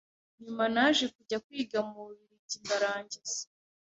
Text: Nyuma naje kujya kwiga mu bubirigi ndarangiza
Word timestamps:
Nyuma 0.43 0.63
naje 0.73 1.05
kujya 1.15 1.37
kwiga 1.45 1.77
mu 1.87 1.95
bubirigi 2.05 2.57
ndarangiza 2.63 3.41